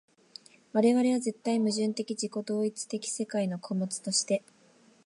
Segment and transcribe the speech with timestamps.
[0.73, 4.43] 我々は絶対矛盾的自己同一的世界の個物として、